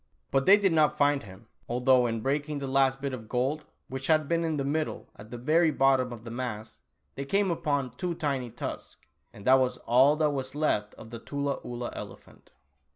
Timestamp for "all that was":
9.85-10.55